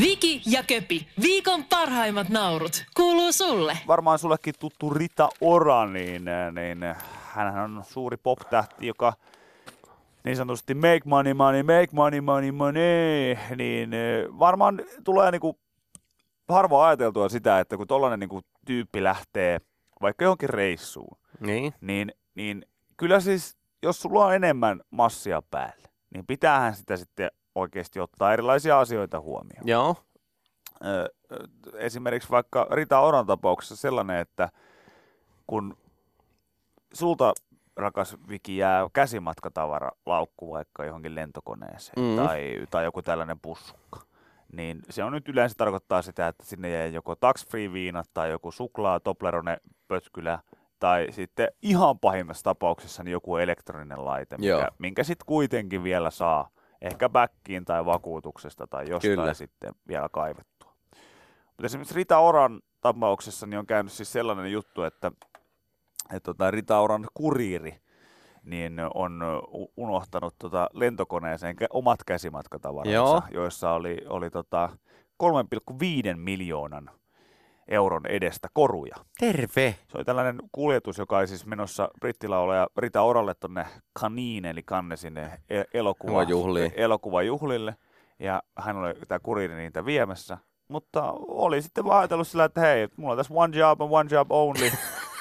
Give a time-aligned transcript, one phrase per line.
[0.00, 3.78] Viki ja Köpi, viikon parhaimmat naurut, kuuluu sulle.
[3.86, 9.12] Varmaan sullekin tuttu Rita Ora, niin, niin hän on suuri pop-tähti, joka
[10.24, 15.58] niin sanotusti make money, money, make money, money, money, niin eh, varmaan tulee niinku
[16.48, 19.60] harvoin ajateltua sitä, että kun tollainen niinku tyyppi lähtee
[20.02, 21.74] vaikka johonkin reissuun, Niin.
[21.80, 22.66] niin, niin
[22.96, 28.80] kyllä siis, jos sulla on enemmän massia päällä, niin pitäähän sitä sitten oikeasti ottaa erilaisia
[28.80, 29.68] asioita huomioon.
[29.68, 29.96] Joo.
[31.74, 34.48] Esimerkiksi vaikka Rita Oran tapauksessa sellainen, että
[35.46, 35.76] kun
[36.92, 37.32] sulta
[37.76, 42.16] rakas Viki jää käsimatkatavara laukku vaikka johonkin lentokoneeseen Mm.
[42.16, 44.00] tai, tai joku tällainen pussukka,
[44.52, 48.30] niin se on nyt yleensä tarkoittaa sitä, että sinne jää joko tax free viinat tai
[48.30, 50.38] joku suklaa, Toblerone, pötkylä
[50.78, 54.58] tai sitten ihan pahimmassa tapauksessa niin joku elektroninen laite, Joo.
[54.58, 56.48] minkä, minkä sitten kuitenkin vielä saa
[56.82, 59.34] ehkä backiin tai vakuutuksesta tai jostain Kyllä.
[59.34, 60.72] sitten vielä kaivettua.
[61.46, 65.12] Mutta esimerkiksi Rita Oran tapauksessa niin on käynyt siis sellainen juttu, että,
[66.04, 67.82] että tota Rita Oran kuriiri
[68.44, 69.22] niin on
[69.76, 73.22] unohtanut tota lentokoneeseen omat käsimatkatavaransa, Joo.
[73.30, 74.68] joissa oli, oli tota
[75.22, 76.90] 3,5 miljoonan
[77.72, 78.96] euron edestä koruja.
[79.18, 79.74] Terve.
[79.88, 84.96] Se oli tällainen kuljetus, joka oli siis menossa brittilaulaja Rita Oralle tonne Kaniin, eli kanne
[84.96, 86.22] sinne e- elokuva,
[86.76, 87.76] elokuvajuhlille.
[88.18, 90.38] Ja hän oli tämä kuriiri niitä viemässä.
[90.68, 94.08] Mutta oli sitten vaan ajatellut sillä, että hei, mulla on tässä one job and one
[94.12, 94.70] job only.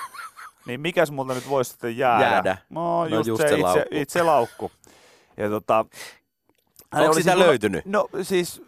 [0.67, 2.25] niin mikäs multa nyt voisi sitten jäädä?
[2.25, 2.58] Jäädä.
[2.69, 3.86] No, No just, just se, se itse, laukku.
[3.91, 4.71] itse laukku.
[5.38, 5.86] Ja tota,
[6.94, 7.86] hän Onko oli sitä löytynyt?
[7.86, 8.61] No siis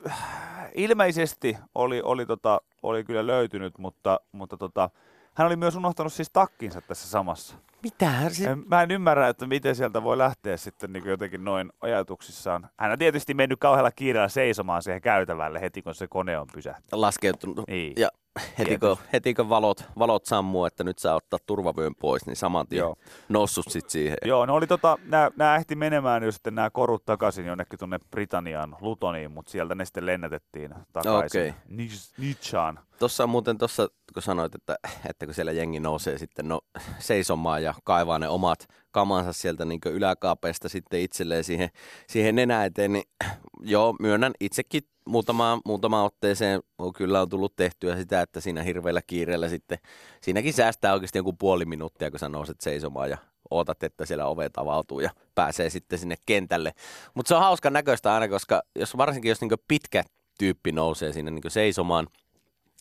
[0.75, 4.89] ilmeisesti oli, oli, tota, oli kyllä löytynyt, mutta, mutta tota,
[5.33, 7.55] hän oli myös unohtanut siis takkinsa tässä samassa.
[7.83, 8.49] Mitähän se...
[8.49, 12.69] En, mä en ymmärrä, että miten sieltä voi lähteä sitten niin jotenkin noin ajatuksissaan.
[12.79, 16.93] Hän on tietysti mennyt kauhealla kiireellä seisomaan siihen käytävälle heti, kun se kone on pysähtynyt.
[16.93, 17.67] laskeutunut.
[17.67, 17.93] Niin.
[17.97, 18.09] Ja
[18.57, 22.67] heti kun, heti kun valot, valot sammuu, että nyt saa ottaa turvavyön pois, niin saman
[22.67, 22.95] tien Joo.
[23.29, 24.17] noussut sit siihen.
[24.25, 27.99] Joo, no oli tota, nämä, nämä ehti menemään jo sitten nämä korut takaisin jonnekin tuonne
[28.11, 31.53] Britanniaan, Lutoniin, mutta sieltä ne sitten lennätettiin takaisin Okei.
[31.69, 32.79] Nis- Nichaan.
[32.99, 34.75] Tuossa muuten tuossa, kun sanoit, että,
[35.09, 36.61] että kun siellä jengi nousee sitten no,
[36.99, 41.69] seisomaan ja kaivaa ne omat kamansa sieltä niin yläkaapeista sitten itselleen siihen,
[42.07, 43.05] siihen nenä eteen, niin
[43.73, 49.01] joo, myönnän itsekin muutamaan, muutamaan otteeseen on kyllä on tullut tehtyä sitä, että siinä hirveällä
[49.07, 49.77] kiireellä sitten,
[50.21, 53.17] siinäkin säästää oikeasti joku puoli minuuttia, kun sä nouset seisomaan ja
[53.51, 56.71] ootat, että siellä ovet avautuu ja pääsee sitten sinne kentälle.
[57.13, 60.03] Mutta se on hauska näköistä aina, koska jos, varsinkin jos niin pitkä
[60.39, 62.07] tyyppi nousee sinne niin seisomaan,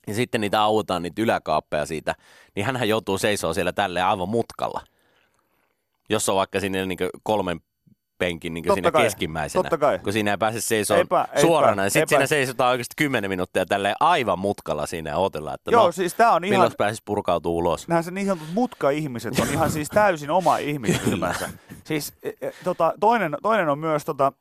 [0.07, 2.15] ja sitten niitä autaan, niitä yläkaappeja siitä,
[2.57, 4.81] niin hänhän joutuu seisoo siellä tälleen aivan mutkalla.
[6.09, 7.61] Jos on vaikka sinne niin kolmen
[8.19, 9.63] penkin niin siinä kai, keskimmäisenä.
[9.63, 9.99] totta kai.
[9.99, 11.83] Kun siinä ei pääse seisoo Eipä- eipä- suorana.
[11.85, 12.09] Sitten eipä.
[12.09, 16.15] siinä seisotaan oikeasti 10 minuuttia tälleen aivan mutkalla siinä ja odotellaan, että Joo, no, siis
[16.15, 17.89] tää on ihan, milloin pääsisi purkautua ulos.
[17.89, 21.49] nämä se niin sanotut mutka-ihmiset on ihan siis täysin oma ihmisryhmänsä.
[21.85, 24.33] Siis e, e, tota, toinen, toinen on myös tota,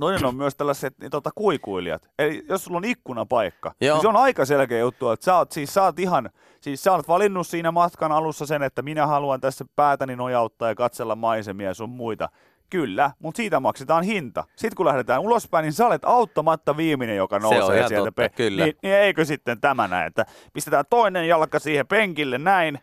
[0.00, 2.08] Toinen on myös tällaiset niin, tota, kuikuilijat.
[2.18, 3.96] Eli jos sulla on ikkunapaikka, Joo.
[3.96, 6.92] niin se on aika selkeä juttu, että sä oot, siis, sä oot ihan, siis sä
[6.92, 11.68] oot valinnut siinä matkan alussa sen, että minä haluan tässä päätäni nojauttaa ja katsella maisemia
[11.68, 12.28] ja sun muita.
[12.70, 14.44] Kyllä, mutta siitä maksetaan hinta.
[14.56, 18.04] Sitten kun lähdetään ulospäin, niin sä olet auttamatta viimeinen, joka nousee sieltä.
[18.04, 18.64] totta, kyllä.
[18.64, 22.78] Niin, niin eikö sitten tämä näin, että pistetään toinen jalka siihen penkille näin,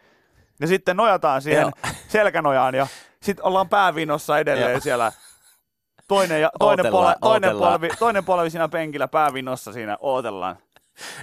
[0.59, 1.93] ja sitten nojataan siihen Joo.
[2.07, 2.87] selkänojaan, ja
[3.21, 4.79] sitten ollaan päävinossa edelleen Joo.
[4.79, 5.11] siellä
[6.07, 10.57] toinen, ja, toinen, Ootellaan, polvi, toinen, polvi, toinen polvi siinä penkillä päävinossa siinä ootellaan.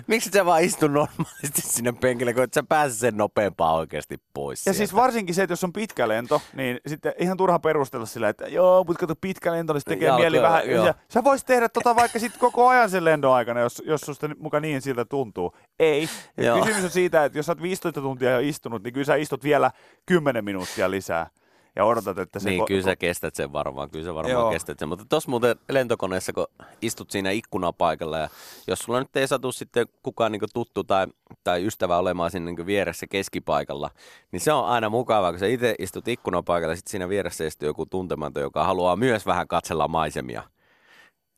[0.06, 4.58] Miksi sä vaan istu normaalisti sinne penkille, kun et sä pääse sen nopeampaa oikeasti pois
[4.60, 4.76] Ja sieltä?
[4.76, 8.46] siis varsinkin se, että jos on pitkä lento, niin sitten ihan turha perustella sillä, että
[8.48, 10.70] joo, mutta kato pitkä lento, niin tekee Jalkoja, mieli vähän.
[10.70, 10.86] joo.
[10.86, 14.28] Ja sä voisit tehdä tota vaikka sit koko ajan sen lendon aikana, jos, jos susta
[14.38, 15.56] muka niin siltä tuntuu.
[15.78, 16.08] Ei.
[16.36, 16.58] Joo.
[16.60, 19.44] kysymys on siitä, että jos sä oot 15 tuntia jo istunut, niin kyllä sä istut
[19.44, 19.70] vielä
[20.06, 21.30] 10 minuuttia lisää.
[21.76, 22.50] Ja odotat, että se...
[22.50, 24.50] Niin, ko- kyllä sä kestät sen varmaan, kyllä sä varmaan Joo.
[24.50, 24.88] kestät sen.
[24.88, 26.46] Mutta tuossa muuten lentokoneessa, kun
[26.82, 28.28] istut siinä ikkunapaikalla ja
[28.66, 31.06] jos sulla nyt ei satu sitten kukaan niin tuttu tai,
[31.44, 33.90] tai ystävä olemaan siinä niin vieressä keskipaikalla,
[34.32, 37.66] niin se on aina mukavaa, kun sä itse istut ikkunapaikalla ja sitten siinä vieressä istuu
[37.66, 40.42] joku tuntematon, joka haluaa myös vähän katsella maisemia.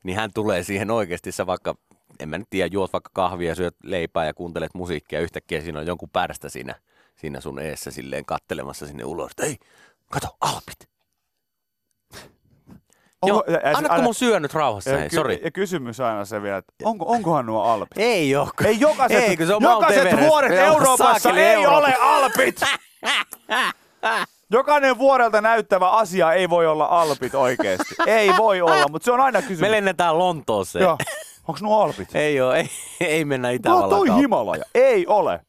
[0.03, 1.75] Niin hän tulee siihen oikeasti, sä vaikka,
[2.21, 5.87] en mä nyt tiedä, juot vaikka kahvia, syöt leipää ja kuuntelet musiikkia, yhtäkkiä siinä on
[5.87, 6.75] jonkun pärstä siinä,
[7.17, 9.57] siinä sun eessä silleen kattelemassa sinne ulos, että ei,
[10.15, 10.89] kato, alpit.
[13.27, 15.41] Joo, Onko- ja- ja- annatko aina- mun syö nyt rauhassa, ja, hei, ky- sori.
[15.45, 17.99] ja kysymys aina se vielä, että onko, onkohan nuo alpit?
[17.99, 18.49] Ei oo.
[18.65, 21.79] Ei jokaiset, Ei, kun se on jokaiset vuoret Joo, Euroopassa ei Eurooppa.
[21.79, 22.61] ole alpit!
[24.51, 27.95] Jokainen vuorelta näyttävä asia ei voi olla alpit oikeesti.
[28.07, 29.61] Ei voi olla, mutta se on aina kysymys.
[29.61, 30.83] Me lennetään Lontooseen.
[30.83, 30.99] Joo.
[31.49, 32.15] Onko nuo Alpit?
[32.17, 32.71] Ei oo, ei,
[33.01, 34.21] ei mennä Itävallan toi kautta.
[34.21, 34.65] Himalaja.
[34.75, 35.41] Ei ole.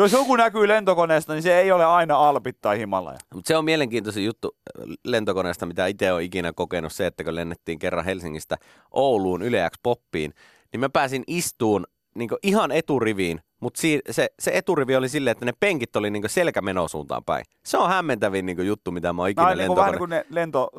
[0.00, 3.18] Jos joku näkyy lentokoneesta, niin se ei ole aina Alpit tai Himalaja.
[3.34, 4.56] Mutta se on mielenkiintoisin juttu
[5.04, 8.56] lentokoneesta, mitä itse olen ikinä kokenut, se, että kun lennettiin kerran Helsingistä
[8.90, 10.34] Ouluun Yle X Poppiin,
[10.72, 15.44] niin mä pääsin istuun niin ihan eturiviin, mutta si- se, se eturivi oli silleen, että
[15.44, 17.44] ne penkit oli niin selkämenosuuntaan päin.
[17.64, 20.16] Se on hämmentävin niin juttu, mitä mä oon ikinä niin kuin, vähän lentokone...
[20.16, 20.70] niin kuin ne lento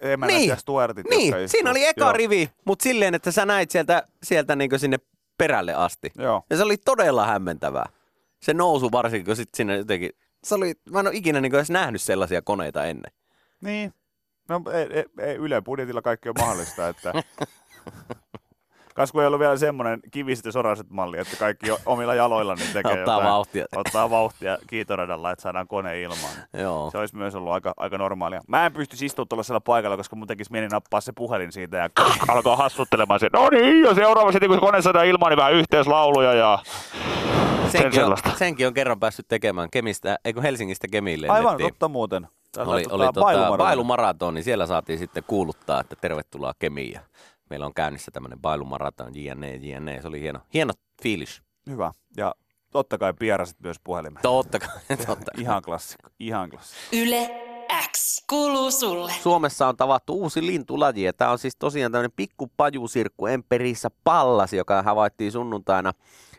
[0.00, 0.48] emännät Niin.
[0.48, 2.12] ja stuartit, Niin, siinä oli eka Joo.
[2.12, 4.96] rivi, mutta silleen, että sä näit sieltä, sieltä niin sinne
[5.38, 6.12] perälle asti.
[6.18, 6.42] Joo.
[6.50, 7.86] Ja se oli todella hämmentävää.
[8.42, 10.10] Se nousu varsinkin, kun sitten sinne jotenkin...
[10.44, 13.12] Se oli, mä en ole ikinä niin edes nähnyt sellaisia koneita ennen.
[13.60, 13.94] Niin.
[14.48, 17.12] No ei, ei, ei Yle budjetilla kaikki on mahdollista, että...
[18.94, 22.72] Kas kun ei ollut vielä semmoinen kiviset ja soraset malli, että kaikki omilla jaloilla niin
[22.72, 23.66] tekee Ottaa jotain, vauhtia.
[23.76, 26.32] ottaa vauhtia kiitoradalla, että saadaan kone ilmaan.
[26.52, 26.90] Joo.
[26.90, 28.40] Se olisi myös ollut aika, aika normaalia.
[28.48, 31.88] Mä en pystyisi istumaan tuollaisella paikalla, koska mun tekisi mieli nappaa se puhelin siitä ja
[32.28, 33.30] alkaa hassuttelemaan sen.
[33.32, 36.58] No niin, ja seuraavaksi kun kone saadaan ilmaan, niin vähän yhteislauluja ja
[37.72, 42.28] Senkin on, senkin on kerran päässyt tekemään Kemistä, eikö Helsingistä Kemiin Aivan, totta muuten.
[42.52, 43.58] Täällä Oli, tota oli tota, bailumaratoni.
[43.68, 46.92] bailumaraton, niin siellä saatiin sitten kuuluttaa, että tervetuloa Kemiin.
[46.92, 47.00] Ja
[47.50, 50.02] meillä on käynnissä tämmöinen bailumaraton, JNE, JNE.
[50.02, 50.72] Se oli hieno, hieno
[51.02, 51.42] fiilis.
[51.70, 51.92] Hyvä.
[52.16, 52.34] Ja
[52.70, 54.22] totta kai pierasit myös puhelimeen.
[54.22, 54.68] Totta kai,
[55.06, 55.42] totta kai.
[55.42, 56.88] Ihan klassikko, ihan klassikko.
[56.92, 57.30] Yle
[57.92, 59.12] X kuuluu sulle.
[59.12, 64.52] Suomessa on tavattu uusi lintulaji, ja tämä on siis tosiaan tämmöinen pikku pajusirkku Emperissä pallas,
[64.52, 65.92] joka havaittiin sunnuntaina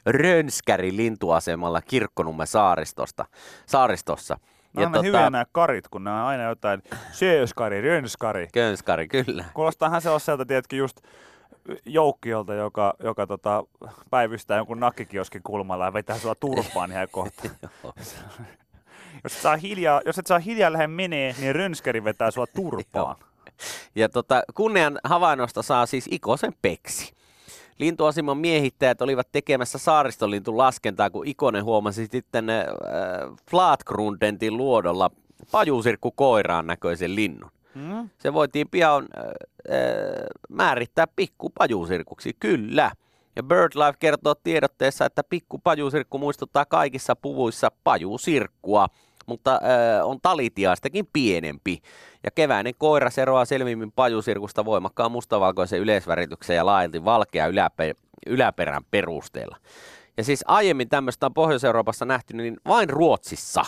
[0.05, 3.25] Rönskäri lintuasemalla Kirkkonummen saaristosta,
[3.65, 4.38] saaristossa.
[4.77, 5.01] Ja tota...
[5.01, 8.47] hyviä nämä karit, kun nämä on aina jotain sööskari, rönskari.
[8.53, 9.45] Könskari, kyllä.
[9.53, 11.01] Kuulostaahan se sellaiselta, tiedätkö, just
[11.85, 13.63] joukkiolta, joka, joka tota,
[14.09, 17.44] päivystää jonkun nakkikioskin kulmalla ja vetää sua turpaan ihan kohta.
[19.23, 23.15] jos, et saa hiljaa, jos et saa hiljaa lähde menee, niin rönskäri vetää sua turpaan.
[23.95, 27.13] Ja tota, kunnian havainnosta saa siis Ikosen peksi.
[27.79, 32.65] Lintuaseman miehittäjät olivat tekemässä saaristolintun laskentaa, kun Ikonen huomasi sitten äh,
[33.49, 35.11] Flatgrundentin luodolla
[35.51, 37.51] pajusirkku koiraan näköisen linnun.
[37.75, 38.09] Hmm?
[38.17, 39.31] Se voitiin pian äh, äh,
[40.49, 42.91] määrittää pikku pajusirkuksi, kyllä.
[43.35, 48.87] Ja BirdLife kertoo tiedotteessa, että pikku pajusirkku muistuttaa kaikissa puvuissa pajusirkkua,
[49.25, 51.81] mutta äh, on talitiaistakin pienempi.
[52.23, 57.95] Ja keväinen koiras eroaa selvimmin pajusirkusta voimakkaan mustavalkoisen yleisvärityksen ja laajalti valkea yläpe-
[58.27, 59.57] yläperän perusteella.
[60.17, 63.65] Ja siis aiemmin tämmöistä on Pohjois-Euroopassa nähty niin vain Ruotsissa.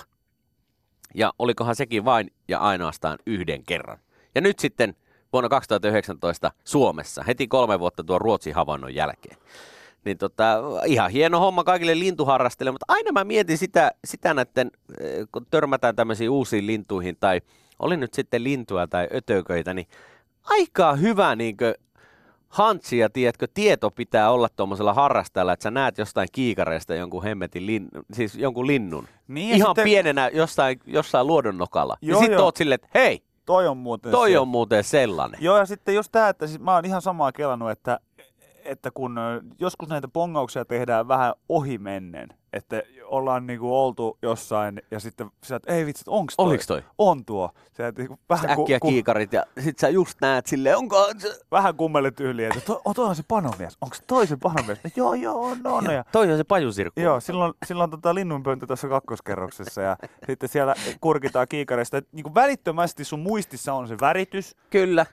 [1.15, 3.97] Ja olikohan sekin vain ja ainoastaan yhden kerran.
[4.35, 4.95] Ja nyt sitten
[5.33, 9.37] vuonna 2019 Suomessa, heti kolme vuotta tuon Ruotsin havainnon jälkeen.
[10.05, 15.27] Niin tota, ihan hieno homma kaikille lintuharrastajille, mutta aina mä mietin sitä, sitä näiden, eh,
[15.31, 17.41] kun törmätään tämmöisiin uusiin lintuihin tai
[17.79, 19.87] oli nyt sitten lintuja tai ötököitä, niin
[20.43, 21.75] aika hyvä niinkö
[22.49, 27.65] hantsi ja tiedätkö, tieto pitää olla tuommoisella harrastajalla, että sä näet jostain kiikareista jonkun hemmetin
[27.65, 29.07] lin, siis jonkun linnun.
[29.27, 31.97] Niin, Ihan sitten- pienenä jossain, jossain luodonnokalla.
[32.01, 32.43] Joo, ja sit joo.
[32.45, 34.39] oot silleen, että hei, Toi on muuten toi se.
[34.39, 35.39] on muuten sellainen.
[35.43, 37.99] Joo, ja sitten just tämä, että siis mä oon ihan samaa kelannut, että,
[38.65, 39.15] että kun
[39.59, 45.73] joskus näitä pongauksia tehdään vähän ohimennen, että ollaan niinku oltu jossain ja sitten sä, että
[45.73, 46.45] ei vitsi, onks toi?
[46.45, 46.83] Oliks toi?
[46.97, 47.49] On tuo.
[47.77, 51.39] Sä, et niinku vähän, Äkkiä ku, kiikarit ja sit sä just näet silleen, onko se...
[51.51, 53.77] vähän kummelle tyyliin, että to, oh, toi on se panomies.
[53.81, 54.79] Onko toi se panomies?
[54.83, 55.93] No, joo, joo, on, on.
[55.93, 57.01] Ja, Toi on se pajusirkku.
[57.01, 62.01] Joo, silloin, silloin tota linnunpöntö tuossa kakkoskerroksessa ja sitten siellä kurkitaan kiikareista.
[62.11, 64.55] Niin kuin välittömästi sun muistissa on se väritys.
[64.69, 65.05] Kyllä.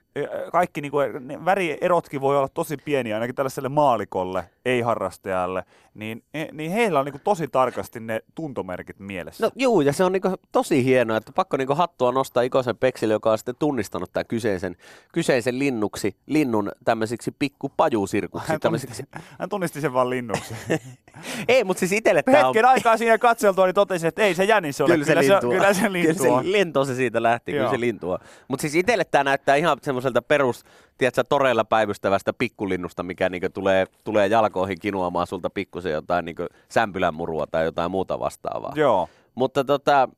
[0.52, 5.64] Kaikki niin kuin, ne värierotkin voi olla tosi pieniä, ainakin tällaiselle maalikolle, ei-harrastajalle.
[5.94, 9.46] Niin, niin heillä on niin kuin tosi tarkasti ne tuntomerkit mielessä.
[9.46, 13.14] No juu, ja se on niinku tosi hienoa, että pakko niinku hattua nostaa Ikosen Peksille,
[13.14, 14.76] joka on sitten tunnistanut tämän kyseisen,
[15.12, 18.48] kyseisen linnuksi, linnun tämmöisiksi pikku pajusirkuksi.
[18.48, 19.02] hän, Tämmöisiksi.
[19.02, 20.54] tunnisti, hän tunnisti sen vaan linnuksi.
[21.48, 22.44] Ei, mutta siis itselle tämä on...
[22.44, 24.88] Hetken aikaa siinä katseltua, niin totesin, että ei se jänis ole.
[24.88, 25.52] Kyllä se, lintu on.
[25.52, 26.44] kyllä se lintu Kyllä on.
[26.44, 27.72] se lintu se siitä lähti, kyllä Joo.
[27.72, 28.18] se lintu on.
[28.48, 30.64] Mutta siis itselle tämä näyttää ihan semmoiselta perus,
[30.98, 37.46] tiedätkö, toreilla päivystävästä pikkulinnusta, mikä niinku tulee, tulee jalkoihin kinuamaan sulta pikkusen jotain niinku sämpylänmurua
[37.46, 38.72] tai jotain muuta vastaavaa.
[38.76, 39.08] Joo.
[39.34, 40.08] Mutta tota,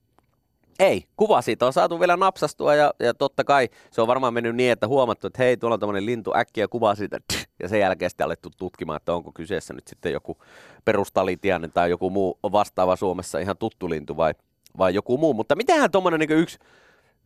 [0.79, 4.57] ei, kuva siitä on saatu vielä napsastua ja, ja totta kai se on varmaan mennyt
[4.57, 7.19] niin, että huomattu, että hei, tuolla on tämmöinen lintu, äkkiä kuva siitä
[7.63, 10.39] ja sen jälkeen sitten alettu tutkimaan, että onko kyseessä nyt sitten joku
[10.85, 14.35] perustalitiainen tai joku muu vastaava Suomessa ihan tuttu lintu vai,
[14.79, 15.35] vai joku muu.
[15.35, 16.59] Mutta mitähän tuommoinen niin yksi,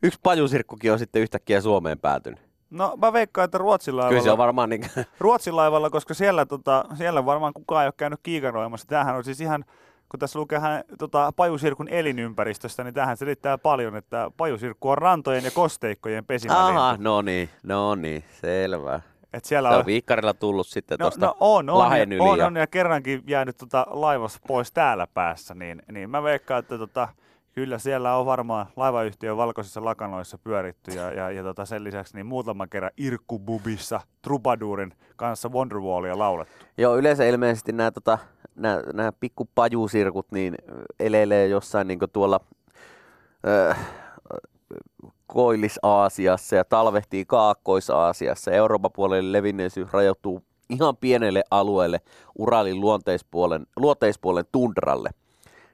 [0.03, 2.48] yksi pajusirkkukin on sitten yhtäkkiä Suomeen päätynyt?
[2.71, 6.47] No mä veikkaan, että Ruotsin Kyllä se laivalla, on varmaan niin Ruotsin laivalla koska siellä,
[6.47, 8.87] tota, siellä varmaan kukaan ei ole käynyt kiikaroimassa.
[8.87, 9.65] Tämähän on siis ihan,
[10.09, 15.45] kun tässä lukee hän, tota, pajusirkun elinympäristöstä, niin tähän selittää paljon, että pajusirkku on rantojen
[15.45, 16.81] ja kosteikkojen pesimälintu.
[16.81, 19.01] Aha, no niin, no niin, selvä.
[19.33, 22.17] Et siellä Se on, on viikkarilla tullut sitten no, tuosta no, on, on, Lahden ja,
[22.17, 22.29] yli.
[22.31, 26.59] on, ja- on, ja kerrankin jäänyt tota laivassa pois täällä päässä, niin, niin mä veikkaan,
[26.59, 27.09] että tota,
[27.59, 32.27] kyllä siellä on varmaan laivayhtiön valkoisissa lakanoissa pyöritty ja, ja, ja tota sen lisäksi niin
[32.27, 36.67] muutama kerran Irkkububissa Trubadurin kanssa Wonderwallia laulettu.
[36.77, 38.19] Joo, yleensä ilmeisesti nämä, tota,
[38.55, 40.55] nämä, nämä pikku pajusirkut niin
[41.01, 42.41] elelee jossain niin tuolla
[43.47, 43.75] ö,
[45.27, 48.51] Koillis-Aasiassa ja talvehtii Kaakkois-Aasiassa.
[48.51, 52.01] Euroopan puolelle levinneisyys rajoittuu ihan pienelle alueelle
[52.39, 55.11] Uralin luonteispuolen, luonteispuolen tundralle.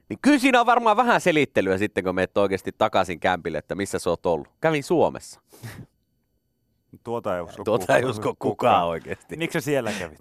[0.09, 3.99] Niin kyllä siinä on varmaan vähän selittelyä sitten, kun menet oikeasti takaisin kämpille, että missä
[3.99, 4.47] sä oot ollut.
[4.61, 5.41] Kävin Suomessa.
[7.03, 9.37] Tuota ei usko, Tuota ei usko kukaan oikeasti.
[9.37, 10.19] Miksi sä siellä kävit?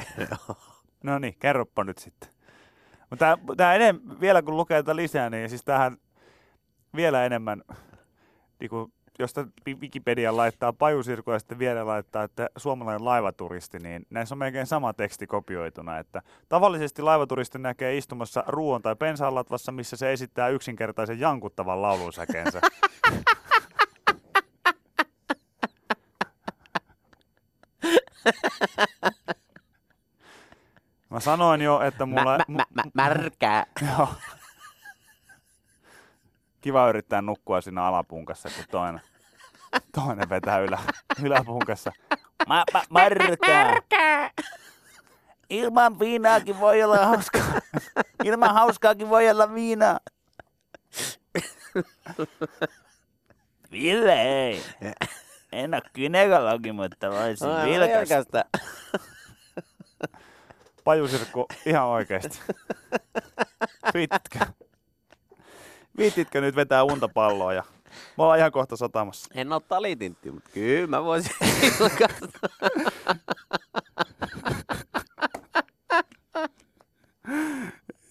[1.05, 2.29] no niin, kerropa nyt sitten.
[3.11, 5.97] Mutta tämä enem, vielä kun lukee tätä lisää, niin siis tähän
[6.97, 7.63] vielä enemmän,
[8.61, 14.07] niin kuin, jos tän Wikipedia laittaa pajusirku ja sitten vielä laittaa, että suomalainen laivaturisti, niin
[14.11, 19.97] näissä on melkein sama teksti kopioituna, että tavallisesti laivaturisti näkee istumassa ruoan tai pensaanlatvassa, missä
[19.97, 22.61] se esittää yksinkertaisen jankuttavan laulunsäkeensä.
[31.11, 32.39] Mä sanoin jo, että mulla...
[32.39, 33.67] Mä, mä, mä, märkää.
[33.89, 34.09] Joo.
[36.65, 39.01] Kiva yrittää nukkua siinä alapunkassa, kun toinen,
[39.95, 40.79] toinen vetää ylä,
[41.23, 41.93] yläpunkassa.
[42.49, 44.31] Mä, mä, märkää.
[45.51, 47.43] Ilman viinaakin voi olla hauskaa.
[48.25, 49.99] Ilman hauskaakin voi olla viinaa.
[53.73, 54.63] Ville ei.
[55.53, 58.45] En ole kynekologi, mutta voisin Ai, vilkasta.
[60.85, 62.41] Pajusirkku, ihan oikeesti.
[63.95, 64.39] Viititkö?
[65.99, 67.63] Viititkö nyt vetää unta palloa ja
[68.19, 69.29] me ollaan ihan kohta satamassa.
[69.35, 71.33] En ole talitintti, mutta kyllä mä voisin.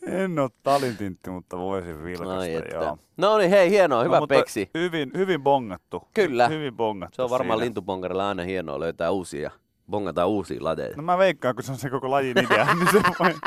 [0.07, 2.75] En ole talintintti, mutta voisin vilkasta, että.
[2.75, 2.97] joo.
[3.17, 4.69] No niin, hei, hienoa, hyvä No, peksi.
[4.73, 6.07] Hyvin, hyvin bongattu.
[6.13, 6.47] Kyllä.
[6.47, 7.65] Hyvin bongattu Se on varmaan siinä.
[7.65, 9.51] lintubongarilla aina hienoa löytää uusia,
[9.89, 10.95] bongata uusia lateja.
[10.97, 13.33] No mä veikkaan, kun se on se koko lajin idea, niin se voi...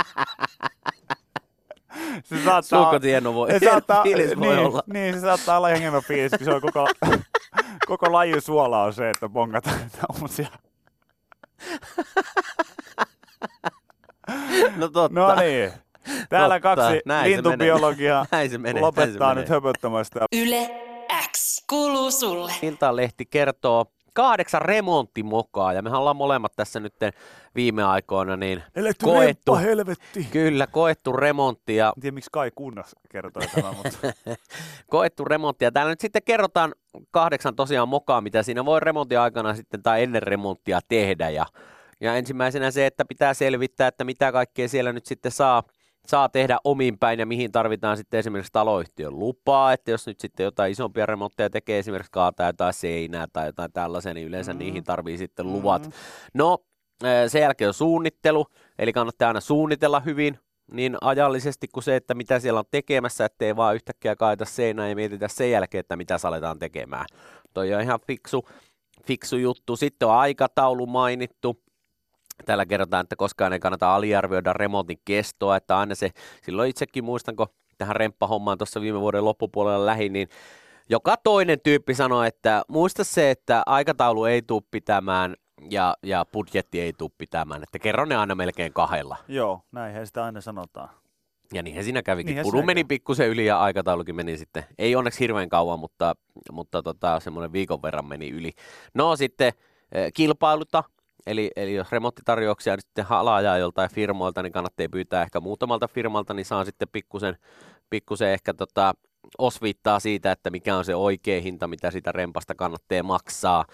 [2.24, 4.82] Se saattaa, Suukot hieno voi, se saattaa, fiilis voi niin, olla.
[4.86, 6.88] niin, se saattaa olla ihan hieno fiilis, kun se on koko,
[7.88, 9.80] koko lajin suola on se, että bongataan
[10.22, 10.48] uusia.
[14.76, 15.20] No totta.
[15.20, 15.72] No niin.
[16.28, 16.76] Täällä Totta.
[16.76, 18.82] kaksi Näin se lintubiologia Näin se menee.
[18.82, 19.56] lopettaa näin se nyt menee.
[19.56, 20.20] höpöttämästä.
[20.36, 20.70] Yle
[21.36, 22.52] X kuuluu sulle.
[22.62, 26.94] Iltalehti kertoo kahdeksan remonttimokaa ja mehän ollaan molemmat tässä nyt
[27.54, 30.28] viime aikoina niin Eletty koettu, remppa, helvetti.
[30.30, 33.98] kyllä koettu remontti ja En tiedä, miksi Kai Kunnas kertoi tämän, mutta
[34.90, 35.64] koettu remontti.
[35.64, 36.74] Ja täällä nyt sitten kerrotaan
[37.10, 41.30] kahdeksan tosiaan mokaa, mitä siinä voi remontin aikana sitten tai ennen remonttia tehdä.
[41.30, 41.46] Ja,
[42.00, 45.62] ja ensimmäisenä se, että pitää selvittää, että mitä kaikkea siellä nyt sitten saa,
[46.08, 50.44] saa tehdä omin päin ja mihin tarvitaan sitten esimerkiksi taloyhtiön lupaa, että jos nyt sitten
[50.44, 54.56] jotain isompia remontteja tekee, esimerkiksi kaataa jotain seinää tai jotain tällaisia, niin yleensä Mm.
[54.56, 54.58] mm.
[54.58, 55.90] niihin tarvii sitten luvat.
[56.34, 56.58] No,
[57.04, 58.46] eh, sen jälkeen on suunnittelu,
[58.78, 60.38] eli kannattaa aina suunnitella hyvin,
[60.72, 64.94] niin ajallisesti kuin se, että mitä siellä on tekemässä, ettei vaan yhtäkkiä kaeta seinää ja
[64.94, 67.06] mietitä sen jälkeen, että mitä aletaan tekemään.
[67.54, 68.48] Toi on ihan fiksu,
[69.06, 69.76] fiksu juttu.
[69.76, 71.65] Sitten on aikataulu mainittu.
[72.44, 76.10] Täällä kerrotaan, että koskaan ei kannata aliarvioida remontin kestoa, että aina se,
[76.42, 77.46] silloin itsekin muistan, kun
[77.78, 80.28] tähän remppahommaan tuossa viime vuoden loppupuolella lähi, niin
[80.88, 85.34] joka toinen tyyppi sanoi, että muista se, että aikataulu ei tule pitämään
[85.70, 89.16] ja, ja budjetti ei tule pitämään, että kerro ne aina melkein kahdella.
[89.28, 90.88] joo, näinhän sitä aina sanotaan.
[91.54, 92.26] Ja niinhän siinä kävikin.
[92.26, 94.64] Niinhän Puru meni pikkusen yli ja aikataulukin meni sitten.
[94.78, 96.14] Ei onneksi hirveän kauan, mutta,
[96.52, 98.52] mutta tota, semmoinen viikon verran meni yli.
[98.94, 99.52] No sitten
[99.92, 100.84] eh, kilpailuta.
[101.26, 106.34] Eli, eli jos remonttitarjouksia nyt sitten halajaa joltain firmoilta, niin kannattaa pyytää ehkä muutamalta firmalta,
[106.34, 107.36] niin saa sitten pikkusen,
[107.90, 108.94] pikkusen ehkä tota,
[109.38, 113.64] osviittaa siitä, että mikä on se oikea hinta, mitä sitä rempasta kannattaa maksaa.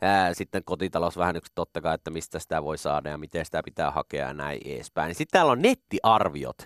[0.00, 4.26] Ää, sitten kotitalousvähennykset totta kai, että mistä sitä voi saada ja miten sitä pitää hakea
[4.26, 5.14] ja näin edespäin.
[5.14, 6.58] Sitten täällä on nettiarviot.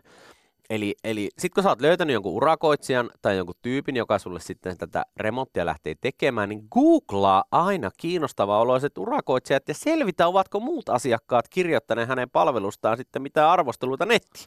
[0.70, 4.78] Eli, eli sitten kun sä oot löytänyt jonkun urakoitsijan tai jonkun tyypin, joka sulle sitten
[4.78, 11.48] tätä remonttia lähtee tekemään, niin googlaa aina kiinnostavaa oloiset urakoitsijat ja selvitä, ovatko muut asiakkaat
[11.48, 14.46] kirjoittaneet hänen palvelustaan sitten mitään arvosteluita nettiin.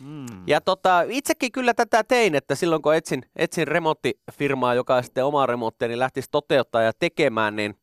[0.00, 0.26] Mm.
[0.46, 5.46] Ja tota, itsekin kyllä tätä tein, että silloin kun etsin, etsin remonttifirmaa, joka sitten omaa
[5.46, 7.76] remonttia, niin lähtisi toteuttaa ja tekemään, niin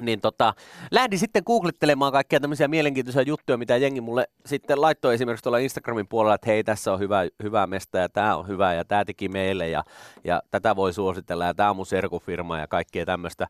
[0.00, 0.54] niin tota,
[0.90, 6.08] lähdin sitten googlettelemaan kaikkia tämmöisiä mielenkiintoisia juttuja, mitä jengi mulle sitten laittoi esimerkiksi tuolla Instagramin
[6.08, 9.28] puolella, että hei, tässä on hyvä, hyvä mesta ja tämä on hyvä ja tämä teki
[9.28, 9.84] meille ja,
[10.24, 13.46] ja tätä voi suositella ja tämä on mun serkufirma ja kaikkea tämmöistä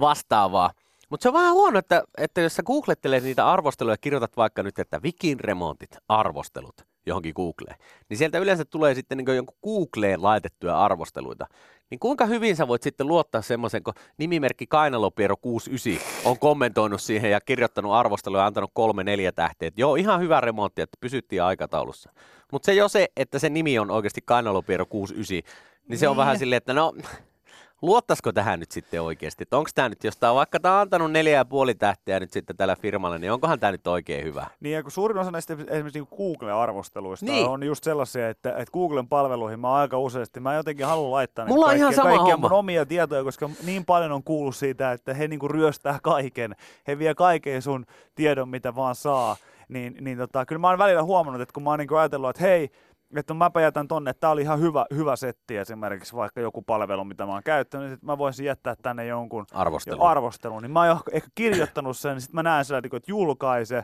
[0.00, 0.70] vastaavaa.
[1.10, 4.62] Mutta se on vähän huono, että, että jos sä googlettelet niitä arvosteluja ja kirjoitat vaikka
[4.62, 6.74] nyt, että Vikin remontit, arvostelut
[7.06, 7.76] johonkin Googleen,
[8.08, 11.46] niin sieltä yleensä tulee sitten niin jonkun Googleen laitettuja arvosteluita.
[11.90, 17.30] Niin kuinka hyvin sä voit sitten luottaa semmoisen, kun nimimerkki Kainalopiero 69 on kommentoinut siihen
[17.30, 19.70] ja kirjoittanut arvosteluja ja antanut kolme neljä tähteä.
[19.76, 22.10] Joo, ihan hyvä remontti, että pysyttiin aikataulussa.
[22.52, 25.52] Mutta se jo se, että se nimi on oikeasti Kainalopiero 69,
[25.88, 26.18] niin se on Niin.
[26.18, 26.92] vähän silleen, että no
[27.82, 29.42] luottaisiko tähän nyt sitten oikeasti?
[29.42, 32.20] Että onko tämä nyt, jos tämä on vaikka tämä on antanut neljä ja puoli tähteä
[32.20, 34.46] nyt sitten tällä firmalle, niin onkohan tämä nyt oikein hyvä?
[34.60, 37.48] Niin, ja kun suurin osa näistä esimerkiksi niin Google-arvosteluista Niin.
[37.48, 41.54] on just sellaisia, että, että Googlen palveluihin mä aika useasti, mä jotenkin haluan laittaa niitä
[41.54, 42.48] Mulla on ihan sama kaikkia homma.
[42.48, 46.56] mun omia tietoja, koska niin paljon on kuullut siitä, että he niinku ryöstää kaiken.
[46.86, 49.36] He vie kaiken sun tiedon, mitä vaan saa.
[49.68, 52.42] Niin, niin tota, kyllä mä oon välillä huomannut, että kun mä oon niinku ajatellut, että
[52.42, 52.70] hei,
[53.16, 57.04] että mäpä jätän tonne, että tää oli ihan hyvä, hyvä setti esimerkiksi vaikka joku palvelu,
[57.04, 59.96] mitä mä oon käyttänyt, niin sit mä voisin jättää tänne jonkun Arvostelu.
[59.96, 63.82] jo arvostelun, niin mä oon ehkä kirjoittanut sen, niin sitten mä näen sillä, että julkaise.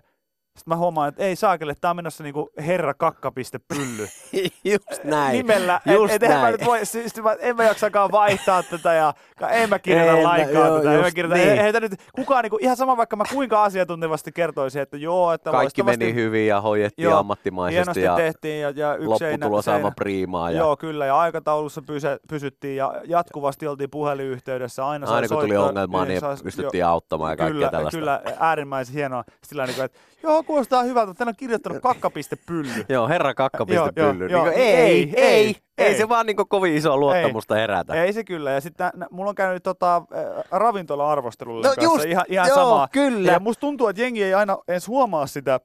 [0.58, 4.08] Sitten mä huomaan, että ei saakelle, tää on menossa niinku herra kakka.pylly.
[4.72, 5.32] Just näin.
[5.32, 6.52] Nimellä, Just et, et, en mä näin.
[6.52, 9.14] nyt voi, siis mä, en mä jaksakaan vaihtaa tätä ja
[9.50, 10.94] en mä kirjoita lainkaan joo, tätä.
[10.94, 11.48] En mä kirjoita, niin.
[11.48, 11.62] niin.
[11.62, 15.82] heitä nyt kukaan niinku, ihan sama vaikka mä kuinka asiantuntevasti kertoisin, että joo, että Kaikki
[15.82, 20.50] meni hyvin ja hoidettiin Joo, ammattimaisesti ja tehtiin ja, ja yksi lopputulos aivan priimaa.
[20.50, 24.86] Ja Joo, kyllä, ja aikataulussa pysy, pysyttiin ja jatkuvasti oltiin puhelinyhteydessä.
[24.86, 27.98] Aina, aina kun tuli ongelmaa, niin sais- pystyttiin auttamaan ja kaikkea kyllä, tällaista.
[27.98, 29.24] Kyllä, äärimmäisen hienoa.
[29.44, 32.84] Sillä niin kuin, että joo, kuulostaa hyvältä, mutta tän on kirjoittanut kakka.pylly.
[32.88, 35.96] Joo, herra kakka Joo, joo, Niin ei, ei, ei, ei, ei, ei, ei.
[35.96, 37.94] se vaan niin kovin iso luottamusta herätä.
[37.94, 38.50] Ei se kyllä.
[38.50, 40.02] Ja sitten mulla on käynyt tota,
[40.50, 42.88] ravintola-arvostelulle No kanssa just, ihan, ihan joo, samaa.
[42.92, 43.32] kyllä.
[43.32, 45.60] Ja musta tuntuu, että jengi ei aina edes huomaa sitä,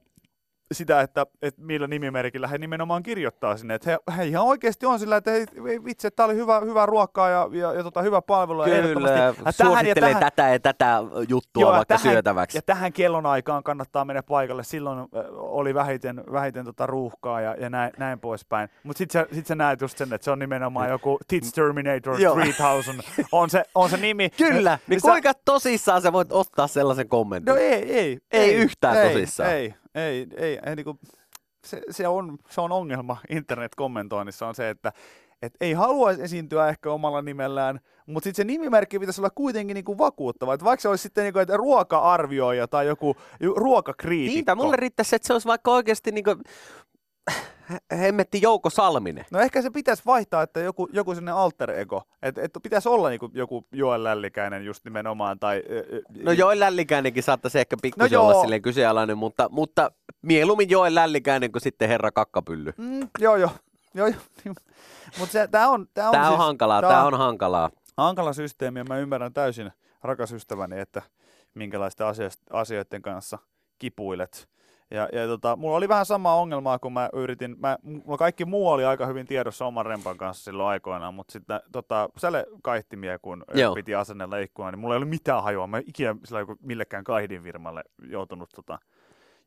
[0.72, 3.74] sitä että, että millä nimimerkillä he nimenomaan kirjoittaa sinne.
[3.74, 6.60] Että he, he ihan oikeasti on sillä, että hei, ei vitsi, että tämä oli hyvä,
[6.60, 8.62] hyvä ruokaa ja, ja, ja tota, hyvä palvelu.
[8.64, 10.98] Kyllä, ja tähän ja tähän, tätä ja tätä
[11.28, 12.58] juttua Joo, vaikka tähän- syötäväksi.
[12.58, 14.62] Ja tähän kellonaikaan kannattaa mennä paikalle.
[14.64, 18.68] Silloin ö, oli vähiten, vähiten tota ruuhkaa ja, ja näin, näin poispäin.
[18.82, 22.20] Mutta sitten sä, sit sä näet just sen, että se on nimenomaan joku Tits Terminator
[22.20, 22.34] Joo.
[22.34, 23.02] 3000
[23.32, 24.30] on se, on se nimi.
[24.30, 27.52] Kyllä, niin sä- kuinka tosissaan sä voit ottaa sellaisen kommentin?
[27.54, 28.18] No ei, ei.
[28.32, 29.50] Ei yhtään ei, tosissaan.
[29.50, 30.98] Ei, ei, ei, ei niinku,
[31.64, 34.92] se, se, on, se on ongelma internet-kommentoinnissa on se, että
[35.42, 39.98] et ei haluaisi esiintyä ehkä omalla nimellään, mutta sitten se nimimerkki pitäisi olla kuitenkin niinku
[39.98, 40.54] vakuuttava.
[40.54, 43.16] Et vaikka se olisi sitten niinku, ruoka-arvioija tai joku
[43.56, 44.34] ruokakriitikko.
[44.34, 46.30] Niinpä, mulle riittäisi, että se olisi vaikka oikeasti niinku,
[47.98, 49.24] hemmetti Jouko Salminen.
[49.30, 52.02] No ehkä se pitäisi vaihtaa, että joku, joku sellainen alter ego.
[52.22, 55.38] Että et pitäisi olla niinku joku Joel Lällikäinen just nimenomaan.
[55.38, 59.90] Tai, ö, ö, No Joel Lällikäinen saattaisi ehkä pikkusen No olla silleen kyseenalainen, mutta, mutta
[60.22, 62.72] mieluummin Joel Lällikäinen kuin sitten herra Kakkapylly.
[62.76, 63.50] Mm, joo, joo.
[63.94, 64.16] joo, joo.
[65.18, 67.70] Mutta tämä on, tää on, Tämä on siis, hankalaa, tää tämä on hankalaa.
[67.96, 69.70] hankala systeemi ja mä ymmärrän täysin,
[70.02, 71.02] rakas ystäväni, että
[71.54, 72.06] minkälaisten
[72.50, 73.38] asioiden kanssa
[73.78, 74.48] kipuilet.
[74.90, 78.68] Ja, ja tota, mulla oli vähän sama ongelmaa, kun mä yritin, mä, mulla kaikki muu
[78.68, 83.44] oli aika hyvin tiedossa oman rempan kanssa silloin aikoinaan, mutta sitten tota, säle kaihtimia, kun
[83.54, 83.74] Joo.
[83.74, 85.66] piti asennella ikkuna, niin mulla ei ollut mitään hajua.
[85.66, 88.78] Mä en ikinä sillä joku millekään kaihdinfirmalle joutunut tota,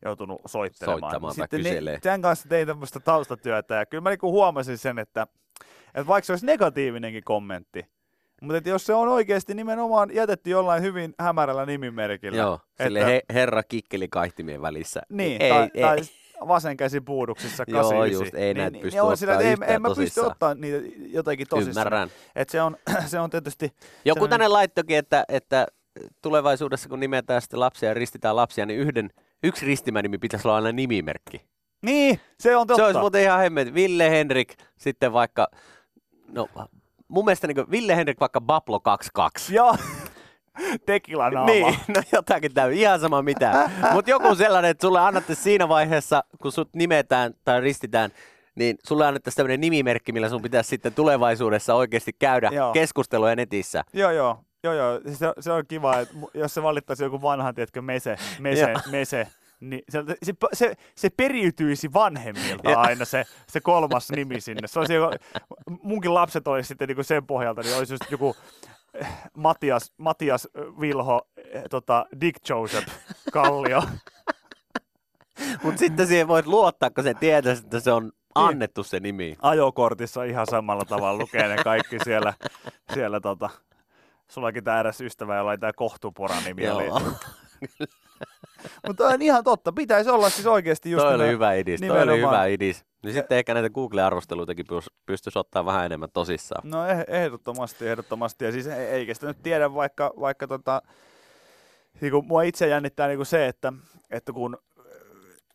[0.06, 1.02] joutunut soittelemaan.
[1.02, 1.64] Soittamaan Sitten.
[1.64, 5.28] Ne, sen kanssa tein tämmöistä taustatyötä ja kyllä mä niinku huomasin sen, että,
[5.88, 7.86] että vaikka se olisi negatiivinenkin kommentti,
[8.44, 12.38] mutta jos se on oikeasti nimenomaan jätetty jollain hyvin hämärällä nimimerkillä.
[12.38, 15.02] Joo, sille että, he, herra kikkeli kaihtimien välissä.
[15.10, 15.98] niin, ei, tai, ei, tai
[16.48, 18.26] vasen käsi puuduksissa Joo, 89.
[18.26, 21.48] just, ei näitä niin, pysty niin sillä, ottaa yhtään en mä pysty ottaa niitä jotenkin
[21.48, 21.88] tosissaan.
[21.88, 22.10] Ymmärrän.
[22.36, 23.66] Et se, on, se on tietysti...
[23.66, 25.68] Joku sellainen- tänne laittokin, että, että
[26.22, 29.10] tulevaisuudessa kun nimetään sitten lapsia ja ristitään lapsia, niin yhden,
[29.44, 31.42] yksi ristimänimi pitäisi olla aina nimimerkki.
[31.86, 32.82] Niin, se on totta.
[32.82, 33.74] Se olisi muuten ihan hemmet.
[33.74, 35.48] Ville Henrik, sitten vaikka,
[36.28, 36.48] no
[37.14, 39.56] mun mielestä niin Ville Henrik vaikka Bablo 22.
[39.56, 39.76] Joo.
[40.86, 41.46] Tekila naama.
[41.46, 43.70] Niin, no jotakin täysin, ihan sama mitä.
[43.94, 48.12] Mutta joku sellainen, että sulle annatte siinä vaiheessa, kun sut nimetään tai ristitään,
[48.56, 52.74] niin sulle annettaisiin tämmöinen nimimerkki, millä sun pitäisi sitten tulevaisuudessa oikeasti käydä Joo.
[52.74, 53.84] keskustelua netissä.
[53.94, 54.40] Joo, joo.
[54.64, 55.02] Joo, joo.
[55.14, 59.28] Se, se on kiva, että jos se valittaisi joku vanhan, tiedätkö, mese, mese, mese,
[59.70, 64.68] niin se, se, se, se periytyisi vanhemmilta aina se, se kolmas nimi sinne.
[64.68, 64.94] Se olisi
[65.82, 68.36] munkin lapset olisi sitten niin sen pohjalta, niin olisi just joku
[68.94, 72.88] eh, Matias, Matias eh, Vilho, eh, tota, Dick Joseph
[73.34, 73.84] Kallio.
[75.64, 79.38] Mutta sitten siihen voit luottaa, kun se tietää, että se on annettu se nimi.
[79.42, 82.34] Ajokortissa ihan samalla tavalla lukee ne kaikki siellä,
[82.94, 83.50] siellä tota,
[84.28, 86.70] sullakin tämä eräs ystävä, jolla oli tämä Kohtupora nimi.
[86.70, 86.86] Oli.
[86.86, 87.02] Joo.
[88.88, 92.18] Mutta on ihan totta, pitäisi olla siis oikeasti just Toi oli hyvä idis, toi oli
[92.18, 92.86] hyvä idis.
[93.04, 96.70] Niin sitten ehkä näitä Google-arvosteluitakin pys- pystyisi ottaa vähän enemmän tosissaan.
[96.70, 98.46] No eh- ehdottomasti, ehdottomasti.
[98.46, 100.82] Ja siis eikä sitä nyt tiedä, vaikka, vaikka tota,
[102.02, 103.74] niin kuin mua itse jännittää niin kuin se, että,
[104.12, 104.58] että kun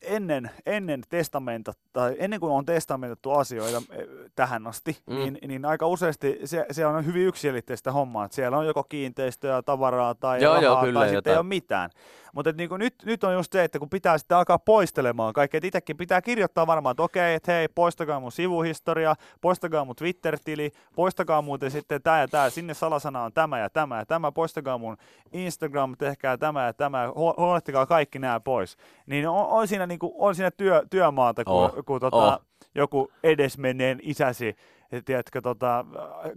[0.03, 5.16] ennen, ennen testamenta, tai ennen kuin on testamentattu asioita eh, tähän asti, Mm.
[5.16, 9.62] niin, niin, aika useasti se, se on hyvin yksilitteistä hommaa, että siellä on joko kiinteistöä,
[9.62, 11.32] tavaraa tai Joo, rahaa, joo, kyllä, tai sitten jotain.
[11.34, 11.90] ei ole mitään.
[12.34, 15.66] Mutta niin nyt, nyt on just se, että kun pitää sitten alkaa poistelemaan kaikkea, että
[15.66, 21.42] itsekin pitää kirjoittaa varmaan, että okei, että hei, poistakaa mun sivuhistoria, poistakaa mun Twitter-tili, poistakaa
[21.42, 24.96] muuten sitten tämä ja tämä, sinne salasana on tämä ja tämä ja tämä, poistakaa mun
[25.32, 28.76] Instagram, tehkää tämä ja tämä, huo- huolehtikaa kaikki nämä pois.
[29.06, 32.40] Niin on, on siinä, niin kuin, on siinä työ, työmaata, kun, Oh, kun tota, oh.
[32.74, 34.57] joku edesmenneen isäsi
[35.05, 35.85] tiedätkö, tota,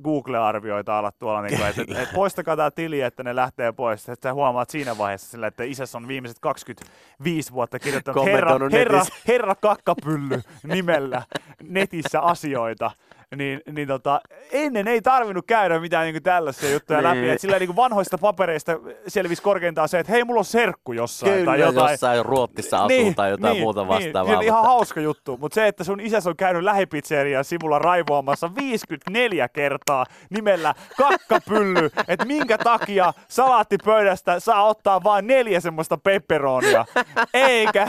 [0.04, 4.10] Google-arvioita alat tuolla, niin kuin, että, että, että poistakaa tämä tili, että ne lähtee pois.
[4.10, 9.02] Että sä huomaat siinä vaiheessa sillä, että isässä on viimeiset 25 vuotta kirjoittanut herra, herra,
[9.28, 11.22] herra Kakkapylly nimellä
[11.64, 12.92] netissä asioita.
[13.36, 17.10] Niin, niin tota, ennen ei tarvinnut käydä mitään niin tällaisia juttuja Niin.
[17.10, 17.30] läpi.
[17.30, 18.72] Että sillä niin vanhoista papereista
[19.08, 21.32] selvisi korkeintaan se, että hei, mulla on serkku jossain.
[21.34, 21.92] Kyllä, tai jotain.
[21.92, 24.32] jossain Ruottissa asuu tai jotain muuta vastaavaa.
[24.32, 27.80] Niin, on ihan mutta- hauska juttu, mutta se, että sun isäs on käynyt lähipizzerian sivulla
[27.80, 36.86] raivoamassa 54 kertaa nimellä kakkapylly, että minkä takia salaattipöydästä saa ottaa vain neljä semmoista pepperonia,
[37.34, 37.88] eikä,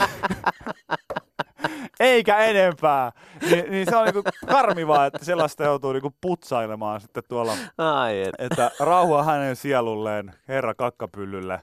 [1.99, 3.11] eikä enempää.
[3.41, 8.35] Ni, niin se on niinku karmivaa, että sellaista joutuu niinku putsailemaan sitten tuolla, Ai et.
[8.37, 11.61] että rauha hänen sielulleen, herra kakkapyllylle.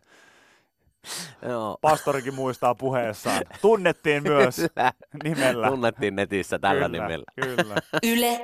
[1.49, 1.79] Joo.
[1.81, 3.43] Pastorikin muistaa puheessaan.
[3.63, 4.57] Tunnettiin myös
[5.25, 5.69] nimellä.
[5.69, 7.25] Tunnettiin netissä tällä kyllä, nimellä.
[7.41, 7.75] Kyllä.
[8.03, 8.41] Yle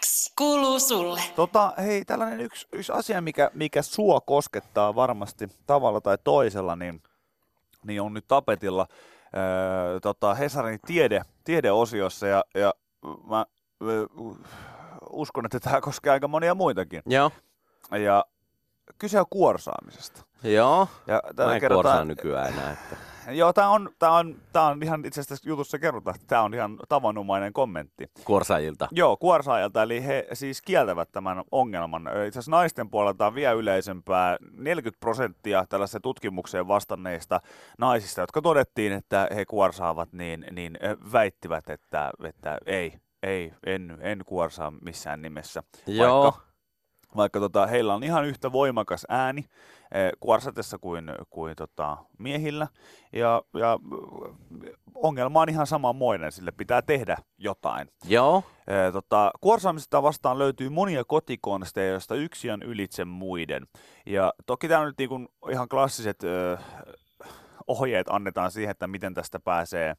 [0.00, 1.20] X kuuluu sulle.
[1.36, 7.02] Tota, hei, tällainen yksi, yksi asia, mikä, mikä sua koskettaa varmasti tavalla tai toisella, niin,
[7.84, 8.86] niin on nyt tapetilla
[9.36, 12.74] öö, tota, Hesarin tiede, tiedeosiossa ja, ja
[13.30, 13.46] mä
[15.10, 17.02] uskon, että tämä koskee aika monia muitakin.
[17.06, 17.30] Joo.
[17.90, 18.24] Ja
[18.98, 20.22] kyse on kuorsaamisesta.
[20.42, 20.88] Joo.
[21.06, 22.72] Ja Mä en kerrotaan- kuorsaa nykyään enää.
[22.72, 22.96] Että.
[23.30, 26.54] Joo, tämä on, tää on, tää on ihan itse asiassa jutussa kerrotaan, että tämä on
[26.54, 28.10] ihan tavanomainen kommentti.
[28.24, 28.88] Kuorsaajilta.
[28.90, 32.02] Joo, kuorsaajalta, eli he siis kieltävät tämän ongelman.
[32.02, 34.36] Itse asiassa naisten puolelta on vielä yleisempää.
[34.52, 37.40] 40 prosenttia tällaiseen tutkimukseen vastanneista
[37.78, 40.78] naisista, jotka todettiin, että he kuorsaavat, niin, niin
[41.12, 45.62] väittivät, että, että ei, ei, en, en kuorsaa missään nimessä.
[45.86, 46.22] Joo.
[46.22, 46.47] Vaikka,
[47.16, 49.44] vaikka tota, heillä on ihan yhtä voimakas ääni
[49.92, 52.68] eh, kuorsatessa kuin, kuin tota, miehillä.
[53.12, 53.78] Ja, ja
[54.94, 57.90] ongelma on ihan samanmoinen, sille pitää tehdä jotain.
[58.04, 58.42] Joo.
[58.66, 63.66] Ee, tota, kuorsaamisesta vastaan löytyy monia kotikonsteja, joista yksi on ylitse muiden.
[64.06, 66.58] Ja toki tämä on nyt niinku ihan klassiset ö,
[67.66, 69.94] ohjeet annetaan siihen, että miten tästä pääsee,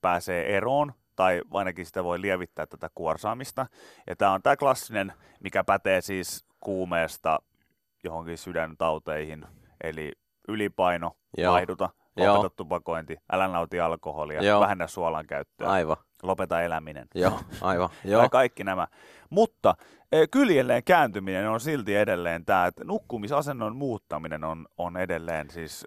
[0.00, 3.66] pääsee eroon, tai ainakin sitä voi lievittää tätä kuorsaamista.
[4.06, 7.38] Ja tämä on tämä klassinen, mikä pätee siis kuumeesta
[8.04, 9.46] johonkin sydäntauteihin,
[9.84, 10.12] eli
[10.48, 11.52] ylipaino, Joo.
[11.52, 12.36] vaihduta, Joo.
[12.36, 14.60] lopeta tupakointi, älä nauti alkoholia, Joo.
[14.60, 15.96] vähennä suolan käyttöä, Aivan.
[16.22, 17.06] lopeta eläminen.
[17.14, 17.40] Joo.
[17.60, 17.88] Aivan.
[18.04, 18.20] Joo.
[18.20, 18.28] Joo.
[18.28, 18.86] kaikki nämä.
[19.30, 19.74] Mutta
[20.12, 25.86] eh, kyljelleen kääntyminen on silti edelleen tämä, että nukkumisasennon muuttaminen on, on edelleen siis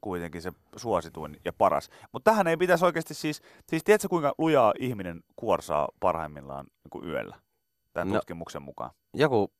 [0.00, 1.90] kuitenkin se suosituin ja paras.
[2.12, 7.08] Mutta tähän ei pitäisi oikeasti siis, siis tiedätkö kuinka lujaa ihminen kuorsaa parhaimmillaan niin kuin
[7.08, 7.36] yöllä
[7.92, 8.14] tämän no.
[8.14, 8.90] tutkimuksen mukaan?
[9.14, 9.52] Joku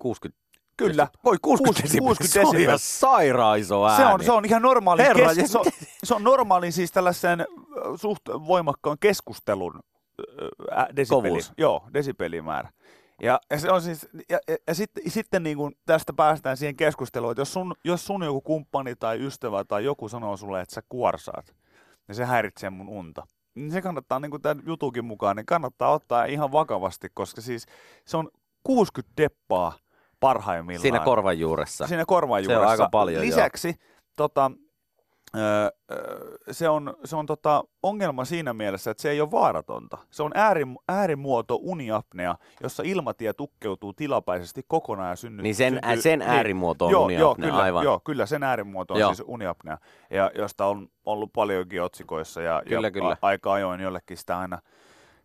[0.00, 1.08] 60 Kyllä.
[1.24, 3.96] Voi 60 60 60 Se on ihan sairaan iso ääni.
[3.96, 5.64] Se on, se on ihan normaali, Herra, kes, se, on,
[6.04, 7.46] se on normaali siis tällaisen
[7.96, 9.80] suht voimakkaan keskustelun
[10.72, 11.52] ä, desibeli, Kovuus.
[11.58, 12.68] joo, desibelimäärä.
[13.22, 16.76] Ja, ja, se on siis, ja, ja, ja sitten, sitten niin kuin tästä päästään siihen
[16.76, 20.74] keskusteluun, että jos sun, jos sun joku kumppani tai ystävä tai joku sanoo sulle, että
[20.74, 21.54] sä kuorsaat,
[22.08, 23.26] niin se häiritsee mun unta.
[23.54, 27.66] Niin se kannattaa, niin kuin tämän jutukin mukaan, niin kannattaa ottaa ihan vakavasti, koska siis
[28.06, 28.28] se on
[28.64, 29.72] 60 deppaa
[30.20, 30.82] parhaimmillaan.
[30.82, 31.86] Siinä korvan juuressa.
[31.86, 32.70] Siinä korvan Se on juuressa.
[32.70, 33.26] aika paljon, joo.
[33.26, 33.74] Lisäksi
[34.16, 34.50] tota,
[35.36, 35.68] öö,
[36.50, 39.98] se on, se on tota, ongelma siinä mielessä, että se ei ole vaaratonta.
[40.10, 46.02] Se on ääri, äärimuoto uniapnea, jossa ilmatie tukkeutuu tilapäisesti kokonaan ja synny, Niin sen, syntyy...
[46.02, 47.84] sen äärimuoto on joo, uniapnea, joo, kyllä, aivan.
[47.84, 49.14] Joo, kyllä sen äärimuoto on Joo.
[49.14, 49.78] siis uniapnea,
[50.10, 53.16] ja josta on ollut paljonkin otsikoissa ja, Kyllä, ja kyllä.
[53.22, 54.58] Aika ajoin jollekin sitä aina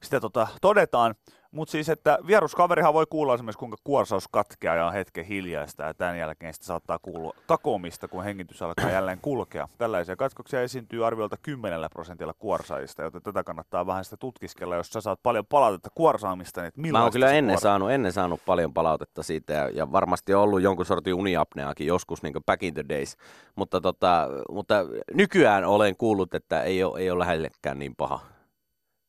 [0.03, 1.15] sitä tota, todetaan.
[1.53, 5.93] Mutta siis, että vieruskaverihan voi kuulla esimerkiksi, kuinka kuorsaus katkeaa ja on hetken hiljaista, ja
[5.93, 9.67] tämän jälkeen sitten saattaa kuulua kakomista, kun hengitys alkaa jälleen kulkea.
[9.77, 15.01] Tällaisia katkoksia esiintyy arviolta 10 prosentilla kuorsaajista, joten tätä kannattaa vähän sitä tutkiskella, jos sä
[15.01, 18.73] saat paljon palautetta kuorsaamista, niin että Mä oon kyllä ennen kuor- saanut, ennen saanut paljon
[18.73, 22.73] palautetta siitä ja, ja varmasti on ollut jonkun sortin uniapneakin joskus niin kuin back in
[22.73, 23.17] the days.
[23.55, 24.75] Mutta, tota, mutta
[25.13, 28.19] nykyään olen kuullut, että ei ole, ei ole lähellekään niin paha.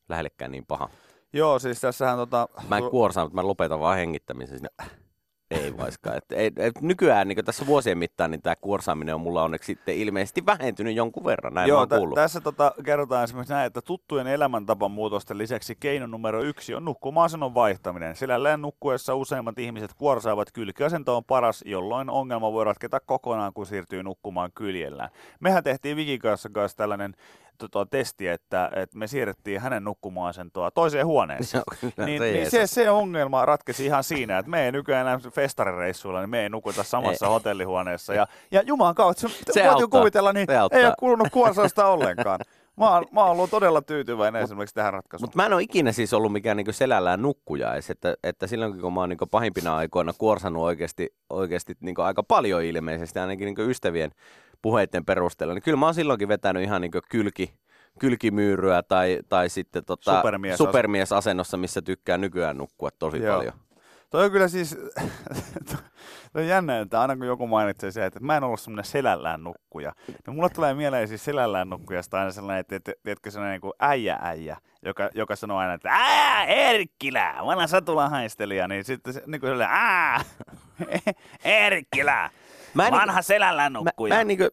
[0.08, 0.88] Lähellekään niin paha.
[1.34, 2.48] Joo, siis tässähän tota...
[2.68, 4.58] Mä en kuorsaa, mutta mä lopetan vaan hengittämisen.
[4.58, 4.68] sinne.
[5.50, 6.16] Ei vaiskaan.
[6.16, 9.96] Et, et, et, nykyään niin tässä vuosien mittaan niin tämä kuorsaaminen on mulla onneksi sitten
[9.96, 11.54] ilmeisesti vähentynyt jonkun verran.
[11.54, 12.14] Näin Joo, kuullut.
[12.14, 17.54] tässä tota, kerrotaan esimerkiksi näin, että tuttujen elämäntapan muutosten lisäksi keino numero yksi on nukkumasennon
[17.54, 18.16] vaihtaminen.
[18.16, 24.02] Selälleen nukkuessa useimmat ihmiset kuorsaavat kylkiasento on paras, jolloin ongelma voi ratketa kokonaan, kun siirtyy
[24.02, 25.10] nukkumaan kyljellään.
[25.40, 27.14] Mehän tehtiin Vikin kanssa, kanssa tällainen
[27.58, 31.62] tota, testi, että, että me siirrettiin hänen nukkumaasentoa toiseen huoneeseen.
[31.66, 35.06] Joo, kyllä, niin, se niin se, se ongelma ratkesi ihan siinä, että me ei nykyään
[35.06, 37.32] enää festarireissuilla, niin me ei nukuta samassa Ei.
[37.32, 38.14] hotellihuoneessa.
[38.14, 42.40] Ja, ja juman kautta, se, Se voit jo kuvitella, niin ei ole kulunut kuorsausta ollenkaan.
[42.76, 45.28] Mä oon, mä oon ollut todella tyytyväinen esimerkiksi tähän ratkaisuun.
[45.28, 48.80] Mutta mä en ole ikinä siis ollut mikään niinku selällään nukkuja edes, että, että silloin
[48.80, 53.62] kun mä oon niinku pahimpina aikoina kuorsannut oikeasti, oikeasti niinku aika paljon ilmeisesti, ainakin niinku
[53.62, 54.10] ystävien
[54.64, 57.54] puheiden perusteella, niin kyllä mä oon silloinkin vetänyt ihan niinku kylki,
[57.98, 63.36] kylkimyyryä tai, tai sitten tota, Supermies- supermiesasennossa, missä tykkää nykyään nukkua tosi Joo.
[63.36, 63.54] paljon.
[64.10, 64.78] Toi on kyllä siis,
[66.32, 69.44] toi on jännä, että aina kun joku mainitsee se, että mä en ollut semmoinen selällään
[69.44, 73.60] nukkuja, niin mulle tulee mieleen siis selällään nukkujasta aina sellainen, että, että tiedätkö sellainen niin
[73.60, 79.22] kuin äijä äijä, joka, joka sanoo aina, että ää, Erkkilä, vanha satulahaistelija, niin sitten se,
[79.26, 80.20] niin kuin sellainen, ää,
[81.66, 82.30] Erkkilä,
[82.74, 84.14] Mä en vanha niinku- selällään Mä, nukkuja.
[84.14, 84.44] mä en, niinku,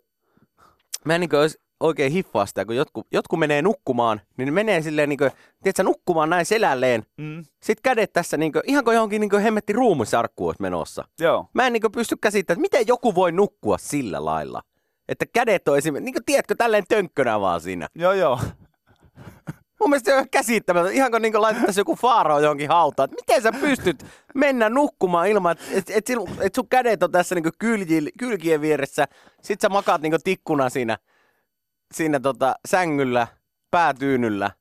[1.05, 1.35] mä en niinku
[1.79, 5.29] oikein hiffaa sitä, kun jotkut, jotkut menee nukkumaan, niin ne menee silleen niinku,
[5.63, 9.73] tiedätkö, nukkumaan näin selälleen, Mm, Sitten kädet tässä, niin kuin, ihan kuin johonkin niin hemmetti
[9.73, 11.03] ruumisarkkuun olisi menossa.
[11.19, 11.45] joo.
[11.53, 14.61] Mä en niin kuin, pysty käsittämään, että miten joku voi nukkua sillä lailla.
[15.09, 17.87] Että kädet on esimerkiksi, niin kuin, tiedätkö, tälleen tönkkönä vaan siinä.
[17.95, 18.39] Joo, joo.
[19.81, 20.95] Mun mielestä se on ihan käsittämätöntä.
[20.95, 23.09] Ihan kuin, niin kuin laitettaisiin joku faarao johonkin hautaan.
[23.09, 26.05] Että miten sä pystyt mennä nukkumaan ilman, että et, et,
[26.41, 29.07] et sun kädet on tässä niin kuin kylji, kylkien vieressä.
[29.41, 30.97] Sit sä makaat niin kuin tikkuna siinä,
[31.93, 33.27] siinä tota, sängyllä,
[33.71, 34.51] päätyynyllä.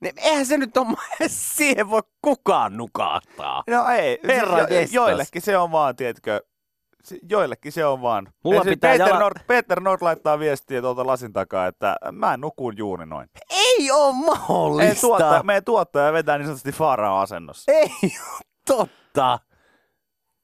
[0.00, 0.96] Niin eihän se nyt ole,
[1.56, 3.62] siihen voi kukaan nukahtaa.
[3.66, 4.92] No ei, Herra siis jestas.
[4.94, 6.51] joillekin se on vaan, tiedätkö, se-
[7.30, 8.28] joillekin se on vaan.
[8.44, 12.34] Mulla Ei pitää Peter, jala- Nord, Peter Nord laittaa viestiä tuolta lasin takaa, että mä
[12.34, 13.28] en nukuun juuri noin.
[13.50, 15.00] Ei ole Ei mahdollista.
[15.00, 17.72] tuottaja, meidän tuottaja vetää niin sanotusti Faaraan asennossa.
[17.72, 19.38] Ei ole totta.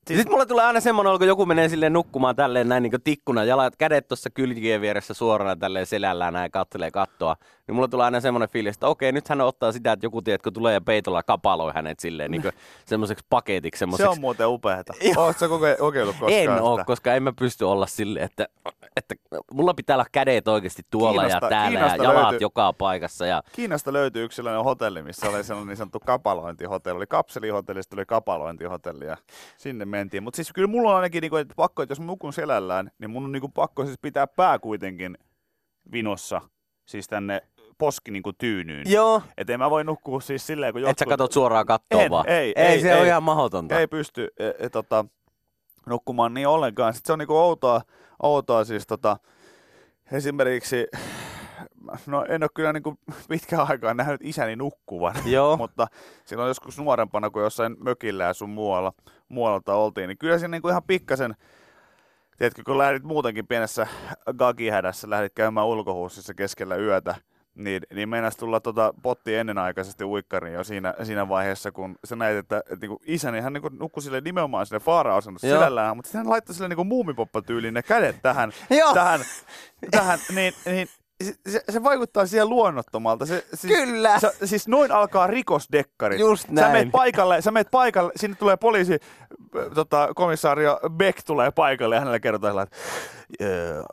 [0.07, 0.18] Siis...
[0.18, 3.77] Sitten mulle tulee aina semmoinen, kun joku menee silleen nukkumaan tälleen näin niin tikkuna, jalat,
[3.77, 7.37] kädet tuossa kylkien vieressä suorana tälleen selällään näin kattelee kattoa.
[7.68, 10.50] Niin mulle tulee aina semmoinen fiilis, että okei, nyt hän ottaa sitä, että joku tiedätkö
[10.50, 12.42] tulee ja peitolla kapaloi hänet silleen niin
[12.85, 13.78] semmoiseksi paketiksi.
[13.78, 14.11] Se Semmoiseksi.
[14.11, 14.92] on muuten upeeta.
[15.14, 15.24] Joo.
[15.24, 16.62] Oletko koke- kokeillut koskaan en sitä?
[16.62, 18.48] ole, koska en mä pysty olla silleen, että,
[18.96, 19.14] että
[19.52, 23.26] mulla pitää olla kädet oikeasti tuolla Kiinasta- ja täällä Kiinasta ja jalat löytyy- joka paikassa.
[23.26, 23.42] Ja...
[23.52, 26.96] Kiinasta löytyy yksi sellainen hotelli, missä oli sellainen niin sanottu kapalointihotelli.
[26.96, 29.16] Oli kapselihotelli, sitten oli kapalointihotelli ja
[29.57, 30.22] sinne mentiin.
[30.22, 32.90] Mutta siis kyllä mulla on ainakin, niin kuin, että pakko, että jos mä nukun selällään,
[32.98, 35.18] niin mun on niin kuin, pakko siis pitää pää kuitenkin
[35.92, 36.40] vinossa,
[36.88, 37.42] siis tänne
[37.79, 38.91] poski niin kuin tyynyyn.
[38.91, 39.23] Joo.
[39.37, 42.29] Että en mä voi nukkua siis silleen, kun Et sä katot suoraan kattoon En, vaan.
[42.29, 43.07] ei, ei, ei, se on ei.
[43.07, 43.79] ihan mahdotonta.
[43.79, 45.05] ei pysty e, e, tota,
[45.87, 46.95] nukkumaan niin ollenkaan.
[46.95, 47.81] Sitten se on niinku outoa,
[48.23, 49.17] outoa siis tota,
[50.12, 50.87] esimerkiksi,
[52.07, 55.57] no en ole kyllä niinku pitkään aikaa nähnyt isäni nukkuvan, Joo.
[55.57, 55.87] mutta
[56.25, 58.93] silloin joskus nuorempana, kun jossain mökillä ja sun muualla,
[59.29, 61.35] muualta oltiin, niin kyllä siinä niinku ihan pikkasen,
[62.38, 63.87] tiedätkö, kun lähdit muutenkin pienessä
[64.38, 67.14] gagihädässä, lähdit käymään ulkohuussissa keskellä yötä,
[67.59, 72.37] niin, niin meinas tulla tota potti ennenaikaisesti uikkariin jo siinä, siinä vaiheessa, kun sä näit,
[72.37, 76.31] että, että niinku isäni hän niinku nukkui sille nimenomaan sille faara-asennossa selällään, mutta sitten hän
[76.31, 78.53] laittoi sille niinku muumipoppa-tyyliin ne kädet tähän,
[78.94, 79.21] tähän,
[79.90, 80.88] tähän niin, niin
[81.25, 83.27] se, se, se vaikuttaa siihen luonnottomalta.
[83.27, 84.18] Se, siis, Kyllä.
[84.21, 86.21] Sä, siis noin alkaa rikosdekkarit.
[86.21, 86.73] Just Sä näin.
[86.73, 88.99] meet paikalle, sä meet paikalle, sinne tulee poliisi,
[89.75, 93.17] tota, komissaario Beck tulee paikalle ja hänelle kerrotaan että "Öö,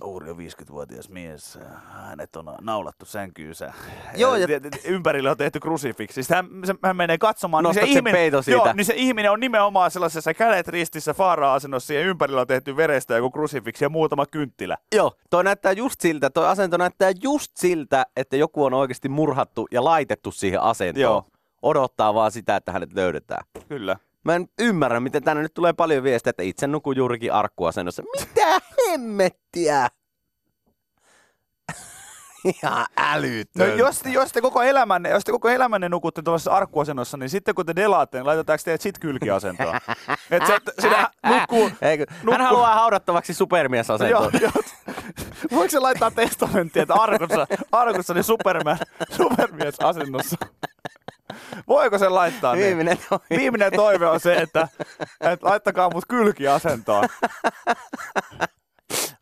[0.04, 3.74] Uuri on 50-vuotias mies, hänet on naulattu sänkyynsä.
[4.15, 4.48] Joo, ja-.
[4.86, 6.21] Ympärille on tehty krusifiksi.
[6.30, 6.48] Hän,
[6.84, 8.58] hän menee katsomaan, niin se, ihminen, peiton siitä.
[8.58, 13.15] Joo, niin se ihminen on nimenomaan sellaisessa kädet ristissä faara-asennossa ja ympärillä on tehty verestä
[13.15, 14.78] joku krusifiksi ja muutama kynttilä.
[14.95, 19.67] Joo, toi näyttää just siltä, toi asento näyttää just siltä, että joku on oikeasti murhattu
[19.71, 21.02] ja laitettu siihen asentoon.
[21.02, 21.26] Joo.
[21.62, 23.45] Odottaa vaan sitä, että hänet löydetään.
[23.67, 23.95] Kyllä.
[24.24, 28.04] Mä en ymmärrä, miten tänne nyt tulee paljon viestejä, että itse nukun juurikin arkkuasennossa.
[28.19, 28.62] Mitä
[28.95, 29.88] hemmettiä?
[32.63, 33.75] Ihan No älytöntä.
[33.75, 37.55] jos, te, jos, te koko elämänne, jos te koko elämänne nukutte tuollaisessa arkkuasennossa, niin sitten
[37.55, 39.75] kun te delaatte, niin laitetaanko teidät sit kylkiasentoon?
[40.31, 41.71] että se, sinä nukkuu...
[41.81, 42.05] Eikö?
[42.10, 44.31] nukkuu- Hän haluaa haudattavaksi Joo, supermiesasentoon.
[44.41, 44.51] joo.
[45.55, 48.77] Voiko se laittaa testamenttia, että arkussa, arkussa niin superman,
[49.12, 50.38] supermiesasennossa?
[51.67, 52.65] Voiko se laittaa niin?
[52.65, 53.25] Viimeinen toive.
[53.38, 54.67] Viimeinen toive on se, että,
[55.21, 57.10] että laittakaa mut kylkiasentoon.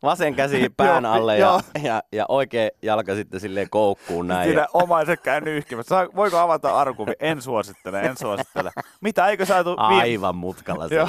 [0.04, 4.48] Vasen käsi pään alle ja, ja, ja oikea jalka sitten silleen koukkuun näin.
[4.48, 5.88] Siinä Ja, omaiset käy nyyhkimässä.
[5.88, 7.12] Saa- Voiko avata arkuvi?
[7.20, 8.70] En suosittele, en suosittele.
[9.00, 9.70] Mitä, eikö saatu...
[9.70, 11.06] viime- aivan mutkalla se.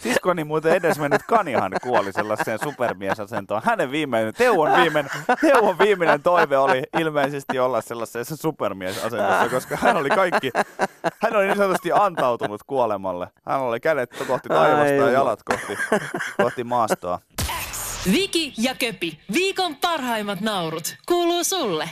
[0.00, 3.62] Siskoni muuten edesmennyt Kanihan kuoli sellaiseen supermiesasentoon.
[3.64, 10.08] Hänen viimeinen, Teuon viimeinen, Teuon viimeinen toive oli ilmeisesti olla sellaisessa supermiesasentossa, koska hän oli
[10.08, 10.50] kaikki,
[11.18, 13.26] hän oli niin sanotusti antautunut kuolemalle.
[13.46, 15.78] Hän oli kädet kohti taivasta ja jalat kohti,
[16.36, 17.18] kohti maastoa.
[18.12, 21.90] Viki ja Köpi, viikon parhaimmat naurut, kuuluu sulle.